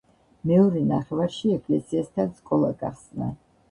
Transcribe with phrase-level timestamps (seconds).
[0.51, 3.35] მეორე ნახევარში ეკლესიასთან სკოლა გახსნა.